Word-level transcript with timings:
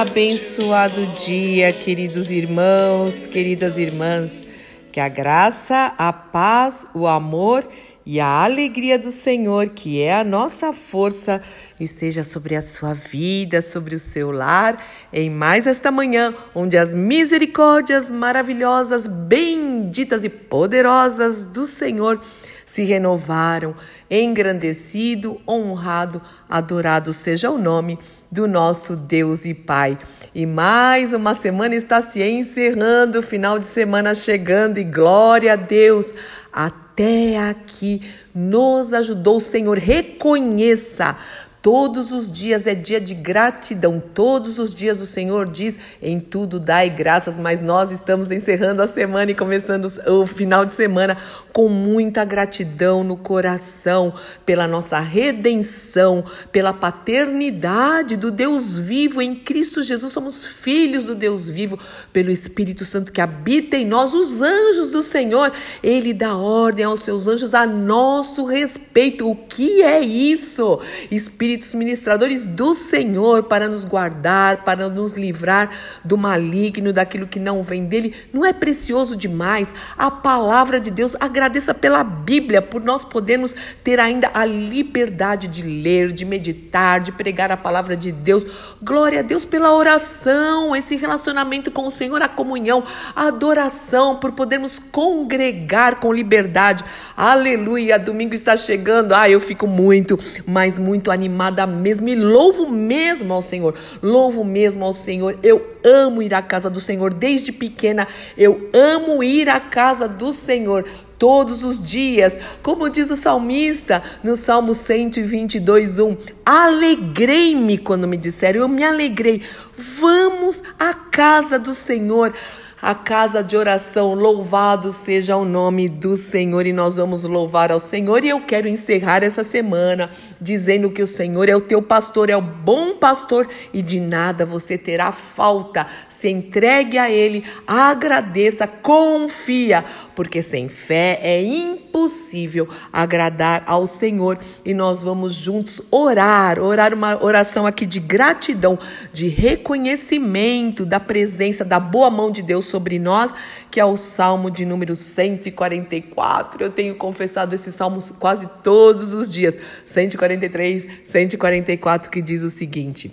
Abençoado 0.00 1.04
dia, 1.26 1.72
queridos 1.72 2.30
irmãos, 2.30 3.26
queridas 3.26 3.78
irmãs. 3.78 4.46
Que 4.92 5.00
a 5.00 5.08
graça, 5.08 5.92
a 5.98 6.12
paz, 6.12 6.86
o 6.94 7.04
amor 7.08 7.68
e 8.06 8.20
a 8.20 8.44
alegria 8.44 8.96
do 8.96 9.10
Senhor, 9.10 9.70
que 9.70 10.00
é 10.00 10.14
a 10.14 10.22
nossa 10.22 10.72
força, 10.72 11.42
esteja 11.80 12.22
sobre 12.22 12.54
a 12.54 12.62
sua 12.62 12.94
vida, 12.94 13.60
sobre 13.60 13.96
o 13.96 13.98
seu 13.98 14.30
lar, 14.30 14.80
em 15.12 15.28
mais 15.28 15.66
esta 15.66 15.90
manhã, 15.90 16.32
onde 16.54 16.78
as 16.78 16.94
misericórdias 16.94 18.08
maravilhosas, 18.08 19.04
benditas 19.04 20.22
e 20.22 20.28
poderosas 20.28 21.42
do 21.42 21.66
Senhor 21.66 22.20
se 22.64 22.84
renovaram, 22.84 23.74
engrandecido, 24.08 25.40
honrado, 25.48 26.22
adorado 26.48 27.12
seja 27.12 27.50
o 27.50 27.58
nome 27.58 27.98
do 28.30 28.46
nosso 28.46 28.94
Deus 28.94 29.44
e 29.44 29.54
Pai. 29.54 29.98
E 30.34 30.44
mais 30.44 31.12
uma 31.12 31.34
semana 31.34 31.74
está 31.74 32.00
se 32.00 32.22
encerrando, 32.22 33.22
final 33.22 33.58
de 33.58 33.66
semana 33.66 34.14
chegando 34.14 34.78
e 34.78 34.84
glória 34.84 35.54
a 35.54 35.56
Deus. 35.56 36.14
Até 36.52 37.38
aqui 37.38 38.02
nos 38.34 38.92
ajudou 38.92 39.36
o 39.36 39.40
Senhor. 39.40 39.78
Reconheça 39.78 41.16
Todos 41.60 42.12
os 42.12 42.30
dias 42.30 42.68
é 42.68 42.74
dia 42.74 43.00
de 43.00 43.14
gratidão. 43.14 44.00
Todos 44.14 44.60
os 44.60 44.72
dias 44.72 45.00
o 45.00 45.06
Senhor 45.06 45.50
diz: 45.50 45.78
em 46.00 46.20
tudo 46.20 46.60
dai 46.60 46.88
graças. 46.88 47.36
Mas 47.36 47.60
nós 47.60 47.90
estamos 47.90 48.30
encerrando 48.30 48.80
a 48.80 48.86
semana 48.86 49.32
e 49.32 49.34
começando 49.34 49.88
o 50.06 50.26
final 50.26 50.64
de 50.64 50.72
semana 50.72 51.16
com 51.52 51.68
muita 51.68 52.24
gratidão 52.24 53.02
no 53.02 53.16
coração 53.16 54.14
pela 54.46 54.68
nossa 54.68 55.00
redenção, 55.00 56.24
pela 56.52 56.72
paternidade 56.72 58.16
do 58.16 58.30
Deus 58.30 58.78
vivo 58.78 59.20
em 59.20 59.34
Cristo 59.34 59.82
Jesus. 59.82 60.12
Somos 60.12 60.46
filhos 60.46 61.04
do 61.04 61.14
Deus 61.14 61.48
vivo, 61.48 61.76
pelo 62.12 62.30
Espírito 62.30 62.84
Santo 62.84 63.12
que 63.12 63.20
habita 63.20 63.76
em 63.76 63.84
nós, 63.84 64.14
os 64.14 64.40
anjos 64.40 64.90
do 64.90 65.02
Senhor. 65.02 65.52
Ele 65.82 66.14
dá 66.14 66.36
ordem 66.36 66.84
aos 66.84 67.00
seus 67.00 67.26
anjos 67.26 67.52
a 67.52 67.66
nosso 67.66 68.44
respeito. 68.44 69.28
O 69.28 69.34
que 69.34 69.82
é 69.82 70.00
isso? 70.00 70.80
Espírito 71.10 71.47
espíritos 71.48 71.74
ministradores 71.74 72.44
do 72.44 72.74
Senhor 72.74 73.44
para 73.44 73.68
nos 73.68 73.84
guardar, 73.84 74.64
para 74.64 74.88
nos 74.90 75.14
livrar 75.14 75.70
do 76.04 76.18
maligno, 76.18 76.92
daquilo 76.92 77.26
que 77.26 77.38
não 77.38 77.62
vem 77.62 77.86
dele. 77.86 78.14
Não 78.32 78.44
é 78.44 78.52
precioso 78.52 79.16
demais? 79.16 79.72
A 79.96 80.10
palavra 80.10 80.78
de 80.78 80.90
Deus, 80.90 81.16
agradeça 81.18 81.72
pela 81.72 82.04
Bíblia, 82.04 82.60
por 82.60 82.84
nós 82.84 83.02
podermos 83.02 83.54
ter 83.82 83.98
ainda 83.98 84.30
a 84.34 84.44
liberdade 84.44 85.48
de 85.48 85.62
ler, 85.62 86.12
de 86.12 86.26
meditar, 86.26 87.00
de 87.00 87.12
pregar 87.12 87.50
a 87.50 87.56
palavra 87.56 87.96
de 87.96 88.12
Deus. 88.12 88.46
Glória 88.82 89.20
a 89.20 89.22
Deus 89.22 89.44
pela 89.44 89.74
oração, 89.74 90.76
esse 90.76 90.96
relacionamento 90.96 91.70
com 91.70 91.86
o 91.86 91.90
Senhor, 91.90 92.20
a 92.20 92.28
comunhão, 92.28 92.84
a 93.16 93.28
adoração, 93.28 94.16
por 94.16 94.32
podermos 94.32 94.78
congregar 94.78 95.96
com 95.96 96.12
liberdade. 96.12 96.84
Aleluia! 97.16 97.98
Domingo 97.98 98.34
está 98.34 98.54
chegando. 98.56 99.14
Ah, 99.14 99.30
eu 99.30 99.40
fico 99.40 99.66
muito, 99.66 100.18
mas 100.46 100.78
muito 100.78 101.10
animado 101.10 101.37
amada 101.38 101.64
mesmo, 101.68 102.08
e 102.08 102.16
louvo 102.16 102.68
mesmo 102.68 103.32
ao 103.32 103.40
Senhor, 103.40 103.74
louvo 104.02 104.42
mesmo 104.42 104.84
ao 104.84 104.92
Senhor. 104.92 105.38
Eu 105.40 105.64
amo 105.84 106.20
ir 106.20 106.34
à 106.34 106.42
casa 106.42 106.68
do 106.68 106.80
Senhor 106.80 107.14
desde 107.14 107.52
pequena, 107.52 108.08
eu 108.36 108.68
amo 108.74 109.22
ir 109.22 109.48
à 109.48 109.60
casa 109.60 110.08
do 110.08 110.32
Senhor 110.32 110.84
todos 111.16 111.62
os 111.62 111.82
dias. 111.82 112.36
Como 112.60 112.88
diz 112.90 113.10
o 113.10 113.16
salmista 113.16 114.02
no 114.22 114.34
Salmo 114.34 114.74
122, 114.74 116.00
1. 116.00 116.16
Alegrei-me 116.44 117.78
quando 117.78 118.08
me 118.08 118.16
disseram, 118.16 118.60
eu 118.62 118.68
me 118.68 118.82
alegrei. 118.82 119.42
Vamos 119.76 120.62
à 120.76 120.92
casa 120.92 121.56
do 121.56 121.72
Senhor 121.72 122.32
a 122.80 122.94
casa 122.94 123.42
de 123.42 123.56
oração. 123.56 124.14
Louvado 124.14 124.92
seja 124.92 125.36
o 125.36 125.44
nome 125.44 125.88
do 125.88 126.16
Senhor 126.16 126.66
e 126.66 126.72
nós 126.72 126.96
vamos 126.96 127.24
louvar 127.24 127.72
ao 127.72 127.80
Senhor. 127.80 128.24
E 128.24 128.28
eu 128.28 128.40
quero 128.40 128.68
encerrar 128.68 129.22
essa 129.22 129.42
semana 129.42 130.10
dizendo 130.40 130.90
que 130.90 131.02
o 131.02 131.06
Senhor 131.06 131.48
é 131.48 131.56
o 131.56 131.60
teu 131.60 131.82
pastor, 131.82 132.30
é 132.30 132.36
o 132.36 132.42
bom 132.42 132.96
pastor 132.96 133.48
e 133.72 133.82
de 133.82 134.00
nada 134.00 134.46
você 134.46 134.78
terá 134.78 135.12
falta. 135.12 135.86
Se 136.08 136.28
entregue 136.28 136.98
a 136.98 137.10
Ele, 137.10 137.44
agradeça, 137.66 138.66
confia, 138.66 139.84
porque 140.14 140.40
sem 140.40 140.68
fé 140.68 141.18
é 141.22 141.42
impossível 141.42 142.68
agradar 142.92 143.64
ao 143.66 143.86
Senhor. 143.86 144.38
E 144.64 144.72
nós 144.72 145.02
vamos 145.02 145.34
juntos 145.34 145.82
orar, 145.90 146.60
orar 146.60 146.94
uma 146.94 147.22
oração 147.22 147.66
aqui 147.66 147.84
de 147.84 147.98
gratidão, 147.98 148.78
de 149.12 149.28
reconhecimento 149.28 150.84
da 150.84 151.00
presença, 151.00 151.64
da 151.64 151.80
boa 151.80 152.10
mão 152.10 152.30
de 152.30 152.42
Deus 152.42 152.67
sobre 152.68 152.98
nós, 152.98 153.34
que 153.70 153.80
é 153.80 153.84
o 153.84 153.96
Salmo 153.96 154.50
de 154.50 154.64
número 154.64 154.94
144. 154.94 156.62
Eu 156.62 156.70
tenho 156.70 156.94
confessado 156.94 157.54
esse 157.54 157.72
salmo 157.72 158.00
quase 158.18 158.48
todos 158.62 159.12
os 159.12 159.32
dias. 159.32 159.58
143, 159.84 160.86
144, 161.04 162.10
que 162.10 162.22
diz 162.22 162.42
o 162.42 162.50
seguinte: 162.50 163.12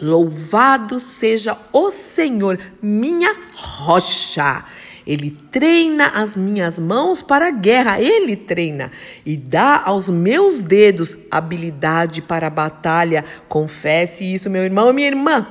Louvado 0.00 0.98
seja 0.98 1.56
o 1.72 1.90
Senhor, 1.90 2.58
minha 2.82 3.34
rocha. 3.54 4.64
Ele 5.06 5.30
treina 5.50 6.08
as 6.08 6.34
minhas 6.34 6.78
mãos 6.78 7.20
para 7.20 7.48
a 7.48 7.50
guerra, 7.50 8.00
ele 8.00 8.36
treina 8.36 8.90
e 9.24 9.36
dá 9.36 9.82
aos 9.84 10.08
meus 10.08 10.60
dedos 10.60 11.16
habilidade 11.30 12.22
para 12.22 12.46
a 12.46 12.50
batalha. 12.50 13.24
Confesse 13.46 14.24
isso, 14.24 14.48
meu 14.48 14.64
irmão 14.64 14.88
e 14.90 14.92
minha 14.94 15.08
irmã. 15.08 15.46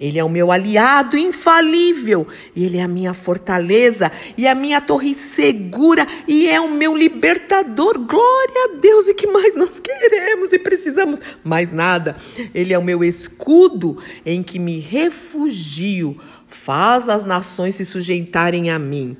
Ele 0.00 0.18
é 0.18 0.24
o 0.24 0.30
meu 0.30 0.50
aliado 0.50 1.18
infalível, 1.18 2.26
ele 2.56 2.78
é 2.78 2.82
a 2.82 2.88
minha 2.88 3.12
fortaleza 3.12 4.10
e 4.34 4.48
a 4.48 4.54
minha 4.54 4.80
torre 4.80 5.14
segura 5.14 6.06
e 6.26 6.48
é 6.48 6.58
o 6.58 6.70
meu 6.70 6.96
libertador. 6.96 7.98
Glória 7.98 8.70
a 8.72 8.78
Deus! 8.80 9.08
E 9.08 9.14
que 9.14 9.26
mais 9.26 9.54
nós 9.54 9.78
queremos 9.78 10.54
e 10.54 10.58
precisamos? 10.58 11.20
Mais 11.44 11.70
nada. 11.70 12.16
Ele 12.54 12.72
é 12.72 12.78
o 12.78 12.82
meu 12.82 13.04
escudo 13.04 13.98
em 14.24 14.42
que 14.42 14.58
me 14.58 14.80
refugio. 14.80 16.18
Faz 16.48 17.06
as 17.10 17.22
nações 17.22 17.74
se 17.74 17.84
sujeitarem 17.84 18.70
a 18.70 18.78
mim. 18.78 19.18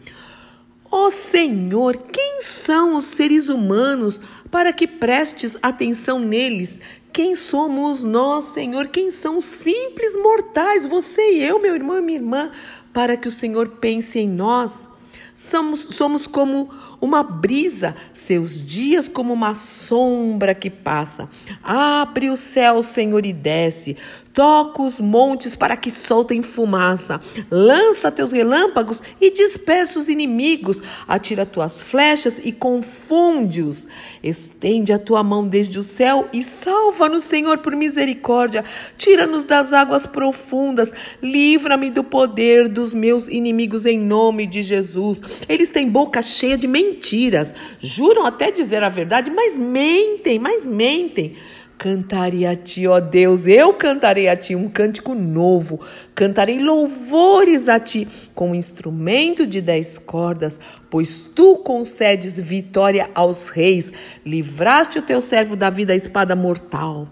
Ó 0.91 1.07
oh 1.07 1.11
Senhor, 1.11 1.97
quem 2.11 2.41
são 2.41 2.97
os 2.97 3.05
seres 3.05 3.49
humanos 3.49 4.21
para 4.51 4.73
que 4.73 4.89
prestes 4.89 5.57
atenção 5.62 6.19
neles? 6.19 6.81
Quem 7.12 7.34
somos 7.34 8.03
nós, 8.03 8.44
Senhor? 8.44 8.88
Quem 8.88 9.10
são 9.10 9.41
simples 9.41 10.16
mortais, 10.16 10.87
você 10.87 11.32
e 11.32 11.43
eu, 11.43 11.60
meu 11.60 11.75
irmão 11.75 11.98
e 11.98 12.00
minha 12.00 12.19
irmã, 12.19 12.50
para 12.93 13.16
que 13.16 13.28
o 13.28 13.32
Senhor 13.32 13.69
pense 13.81 14.19
em 14.19 14.28
nós? 14.28 14.88
Somos, 15.34 15.81
somos 15.81 16.26
como 16.26 16.69
uma 17.00 17.22
brisa, 17.22 17.97
seus 18.12 18.62
dias 18.62 19.09
como 19.09 19.32
uma 19.32 19.54
sombra 19.54 20.54
que 20.54 20.69
passa. 20.69 21.28
Abre 21.62 22.28
o 22.28 22.37
céu, 22.37 22.82
Senhor, 22.82 23.25
e 23.25 23.32
desce. 23.32 23.96
Toca 24.32 24.82
os 24.82 25.00
montes 25.00 25.56
para 25.56 25.77
que 25.77 25.91
soltem 25.91 26.41
fumaça. 26.41 27.21
Lança 27.50 28.12
teus 28.12 28.31
relâmpagos 28.31 29.03
e 29.21 29.32
dispersa 29.32 29.99
os 29.99 30.09
inimigos. 30.09 30.81
Atira 31.09 31.44
tuas 31.44 31.82
flechas 31.82 32.41
e 32.44 32.53
confunde-os. 32.53 33.88
Estende 34.23 34.93
a 34.93 34.99
tua 34.99 35.25
mão 35.25 35.47
desde 35.47 35.81
o 35.81 35.82
céu 35.82 36.29
e 36.32 36.44
salva-nos, 36.44 37.25
Senhor, 37.25 37.59
por 37.59 37.75
misericórdia. 37.75 38.65
Tira-nos 38.97 39.43
das 39.43 39.73
águas 39.73 40.06
profundas. 40.06 40.93
Livra-me 41.21 41.91
do 41.91 42.05
poder 42.05 42.69
dos 42.69 42.94
meus 42.94 43.26
inimigos 43.26 43.85
em 43.85 43.99
nome 43.99 44.47
de 44.47 44.62
Jesus. 44.62 45.21
Eles 45.49 45.71
têm 45.71 45.88
boca 45.88 46.23
cheia 46.23 46.56
de 46.56 46.69
mentiras. 46.69 47.53
Juram 47.81 48.25
até 48.25 48.53
dizer 48.53 48.85
a 48.85 48.88
verdade, 48.88 49.29
mas 49.29 49.56
mentem, 49.56 50.38
mas 50.38 50.65
mentem. 50.65 51.37
Cantarei 51.81 52.44
a 52.44 52.55
ti, 52.55 52.87
ó 52.87 53.00
Deus, 53.00 53.47
eu 53.47 53.73
cantarei 53.73 54.29
a 54.29 54.37
ti 54.37 54.55
um 54.55 54.69
cântico 54.69 55.15
novo, 55.15 55.81
cantarei 56.15 56.59
louvores 56.59 57.71
a 57.71 57.81
ti 57.81 58.06
com 58.35 58.50
um 58.50 58.55
instrumento 58.55 59.47
de 59.47 59.62
dez 59.62 59.97
cordas, 59.97 60.61
pois 60.91 61.27
tu 61.35 61.56
concedes 61.56 62.38
vitória 62.38 63.09
aos 63.15 63.49
reis, 63.49 63.91
livraste 64.27 64.99
o 64.99 65.03
teu 65.03 65.23
servo 65.23 65.56
da 65.56 65.71
espada 65.94 66.37
mortal. 66.37 67.09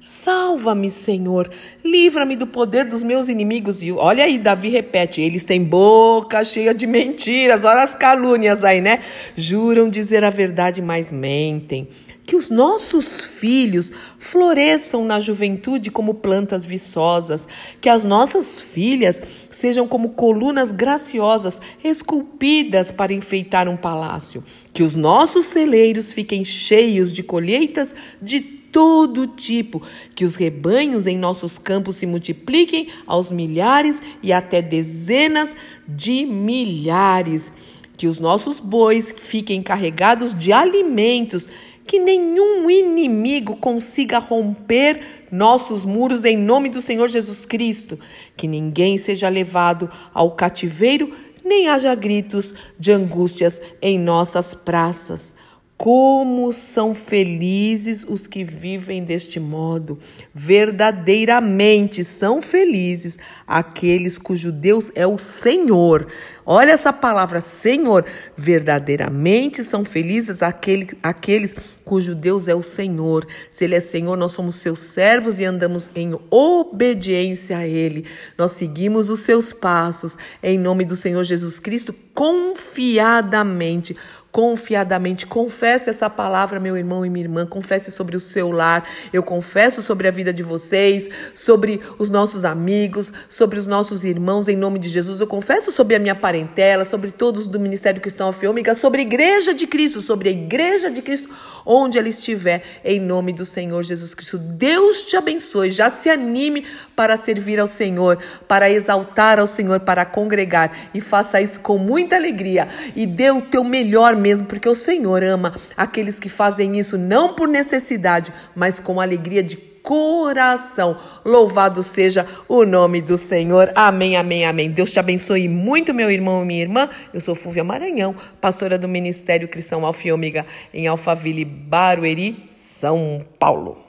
Salva-me, 0.00 0.88
Senhor, 0.88 1.50
livra-me 1.84 2.36
do 2.36 2.46
poder 2.46 2.84
dos 2.84 3.02
meus 3.02 3.28
inimigos. 3.28 3.82
E 3.82 3.90
olha 3.90 4.24
aí, 4.24 4.38
Davi 4.38 4.68
repete: 4.68 5.20
eles 5.20 5.44
têm 5.44 5.64
boca 5.64 6.44
cheia 6.44 6.72
de 6.72 6.86
mentiras, 6.86 7.64
olha 7.64 7.82
as 7.82 7.96
calúnias 7.96 8.62
aí, 8.62 8.80
né? 8.80 9.00
Juram 9.36 9.88
dizer 9.88 10.22
a 10.22 10.30
verdade, 10.30 10.80
mas 10.80 11.10
mentem. 11.10 11.88
Que 12.24 12.36
os 12.36 12.48
nossos 12.50 13.22
filhos 13.22 13.90
floresçam 14.18 15.04
na 15.04 15.18
juventude 15.18 15.90
como 15.90 16.14
plantas 16.14 16.64
viçosas, 16.64 17.48
que 17.80 17.88
as 17.88 18.04
nossas 18.04 18.60
filhas 18.60 19.20
sejam 19.50 19.88
como 19.88 20.10
colunas 20.10 20.70
graciosas, 20.70 21.58
esculpidas 21.82 22.92
para 22.92 23.14
enfeitar 23.14 23.66
um 23.66 23.78
palácio, 23.78 24.44
que 24.74 24.82
os 24.82 24.94
nossos 24.94 25.46
celeiros 25.46 26.12
fiquem 26.12 26.44
cheios 26.44 27.10
de 27.12 27.22
colheitas 27.22 27.94
de 28.20 28.57
todo 28.72 29.26
tipo, 29.26 29.82
que 30.14 30.24
os 30.24 30.34
rebanhos 30.34 31.06
em 31.06 31.16
nossos 31.16 31.58
campos 31.58 31.96
se 31.96 32.06
multipliquem 32.06 32.88
aos 33.06 33.30
milhares 33.30 34.00
e 34.22 34.32
até 34.32 34.60
dezenas 34.60 35.54
de 35.86 36.24
milhares, 36.26 37.52
que 37.96 38.06
os 38.06 38.20
nossos 38.20 38.60
bois 38.60 39.14
fiquem 39.16 39.62
carregados 39.62 40.38
de 40.38 40.52
alimentos, 40.52 41.48
que 41.86 41.98
nenhum 41.98 42.70
inimigo 42.70 43.56
consiga 43.56 44.18
romper 44.18 45.26
nossos 45.32 45.84
muros 45.84 46.24
em 46.24 46.36
nome 46.36 46.68
do 46.68 46.82
Senhor 46.82 47.08
Jesus 47.08 47.44
Cristo, 47.44 47.98
que 48.36 48.46
ninguém 48.46 48.98
seja 48.98 49.28
levado 49.28 49.90
ao 50.12 50.32
cativeiro, 50.32 51.12
nem 51.44 51.68
haja 51.68 51.94
gritos 51.94 52.54
de 52.78 52.92
angústias 52.92 53.60
em 53.80 53.98
nossas 53.98 54.54
praças. 54.54 55.34
Como 55.78 56.52
são 56.52 56.92
felizes 56.92 58.04
os 58.06 58.26
que 58.26 58.42
vivem 58.42 59.04
deste 59.04 59.38
modo. 59.38 59.96
Verdadeiramente 60.34 62.02
são 62.02 62.42
felizes 62.42 63.16
aqueles 63.46 64.18
cujo 64.18 64.50
Deus 64.50 64.90
é 64.96 65.06
o 65.06 65.16
Senhor. 65.16 66.08
Olha 66.44 66.72
essa 66.72 66.92
palavra, 66.92 67.40
Senhor. 67.40 68.04
Verdadeiramente 68.36 69.62
são 69.62 69.84
felizes 69.84 70.42
aquele, 70.42 70.88
aqueles 71.00 71.54
cujo 71.84 72.12
Deus 72.12 72.48
é 72.48 72.54
o 72.56 72.62
Senhor. 72.62 73.24
Se 73.52 73.62
Ele 73.62 73.76
é 73.76 73.80
Senhor, 73.80 74.16
nós 74.16 74.32
somos 74.32 74.56
seus 74.56 74.80
servos 74.80 75.38
e 75.38 75.44
andamos 75.44 75.92
em 75.94 76.18
obediência 76.28 77.56
a 77.56 77.68
Ele. 77.68 78.04
Nós 78.36 78.50
seguimos 78.52 79.10
os 79.10 79.20
seus 79.20 79.52
passos 79.52 80.18
em 80.42 80.58
nome 80.58 80.84
do 80.84 80.96
Senhor 80.96 81.22
Jesus 81.22 81.60
Cristo 81.60 81.92
confiadamente 82.18 83.94
confiadamente. 84.30 85.26
Confesse 85.26 85.90
essa 85.90 86.08
palavra, 86.08 86.60
meu 86.60 86.76
irmão 86.76 87.04
e 87.04 87.10
minha 87.10 87.24
irmã. 87.24 87.46
Confesse 87.46 87.90
sobre 87.90 88.16
o 88.16 88.20
seu 88.20 88.50
lar. 88.50 88.88
Eu 89.12 89.22
confesso 89.22 89.82
sobre 89.82 90.06
a 90.06 90.10
vida 90.10 90.32
de 90.32 90.42
vocês, 90.42 91.08
sobre 91.34 91.80
os 91.98 92.10
nossos 92.10 92.44
amigos, 92.44 93.12
sobre 93.28 93.58
os 93.58 93.66
nossos 93.66 94.04
irmãos, 94.04 94.48
em 94.48 94.56
nome 94.56 94.78
de 94.78 94.88
Jesus. 94.88 95.20
Eu 95.20 95.26
confesso 95.26 95.72
sobre 95.72 95.96
a 95.96 95.98
minha 95.98 96.14
parentela, 96.14 96.84
sobre 96.84 97.10
todos 97.10 97.46
do 97.46 97.58
Ministério 97.58 98.00
Cristão 98.00 98.28
Alfiômega, 98.28 98.74
sobre 98.74 99.00
a 99.00 99.04
Igreja 99.04 99.54
de 99.54 99.66
Cristo, 99.66 100.00
sobre 100.00 100.28
a 100.28 100.32
Igreja 100.32 100.90
de 100.90 101.02
Cristo, 101.02 101.30
onde 101.64 101.98
ela 101.98 102.08
estiver, 102.08 102.62
em 102.84 103.00
nome 103.00 103.32
do 103.32 103.44
Senhor 103.44 103.82
Jesus 103.82 104.14
Cristo. 104.14 104.38
Deus 104.38 105.02
te 105.02 105.16
abençoe. 105.16 105.70
Já 105.70 105.90
se 105.90 106.08
anime 106.08 106.64
para 106.94 107.16
servir 107.16 107.58
ao 107.58 107.66
Senhor, 107.66 108.18
para 108.46 108.70
exaltar 108.70 109.38
ao 109.38 109.46
Senhor, 109.46 109.80
para 109.80 110.04
congregar 110.04 110.90
e 110.94 111.00
faça 111.00 111.40
isso 111.40 111.60
com 111.60 111.78
muita 112.08 112.16
alegria 112.16 112.68
e 112.96 113.06
dê 113.06 113.30
o 113.30 113.42
teu 113.42 113.62
melhor 113.62 114.16
mesmo, 114.16 114.46
porque 114.46 114.68
o 114.68 114.74
Senhor 114.74 115.22
ama 115.22 115.54
aqueles 115.76 116.18
que 116.18 116.28
fazem 116.28 116.78
isso 116.78 116.96
não 116.96 117.34
por 117.34 117.46
necessidade, 117.46 118.32
mas 118.56 118.80
com 118.80 118.98
alegria 118.98 119.42
de 119.42 119.56
coração. 119.56 120.96
Louvado 121.24 121.82
seja 121.82 122.26
o 122.48 122.64
nome 122.64 123.02
do 123.02 123.18
Senhor. 123.18 123.70
Amém, 123.74 124.16
amém, 124.16 124.46
amém. 124.46 124.70
Deus 124.70 124.90
te 124.90 124.98
abençoe 124.98 125.48
muito, 125.48 125.92
meu 125.92 126.10
irmão 126.10 126.42
e 126.42 126.46
minha 126.46 126.62
irmã. 126.62 126.88
Eu 127.12 127.20
sou 127.20 127.34
Fúvia 127.34 127.62
Maranhão, 127.62 128.14
pastora 128.40 128.78
do 128.78 128.88
Ministério 128.88 129.48
Cristão 129.48 129.84
Alfa 129.84 130.08
e 130.08 130.44
em 130.72 130.86
Alphaville, 130.86 131.44
Barueri, 131.44 132.48
São 132.54 133.24
Paulo. 133.38 133.87